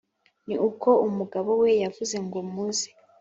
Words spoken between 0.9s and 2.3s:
umugabo we yavuze